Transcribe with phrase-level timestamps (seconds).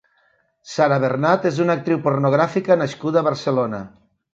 [0.75, 3.89] Sara Bernat és una actriu pornogràfica nascuda a Barcelona.